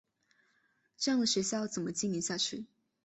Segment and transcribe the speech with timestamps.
[0.97, 2.65] 这样的学校要怎么经营下去？